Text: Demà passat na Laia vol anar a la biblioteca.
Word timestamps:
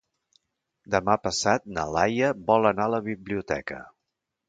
Demà 0.95 1.17
passat 1.27 1.69
na 1.77 1.85
Laia 1.99 2.33
vol 2.51 2.71
anar 2.73 2.91
a 2.91 2.95
la 2.97 3.05
biblioteca. 3.13 3.83